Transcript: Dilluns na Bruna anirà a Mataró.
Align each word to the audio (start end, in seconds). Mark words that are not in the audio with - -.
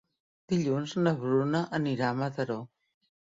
Dilluns 0.53 0.95
na 1.07 1.13
Bruna 1.25 1.61
anirà 1.81 2.09
a 2.09 2.17
Mataró. 2.23 2.57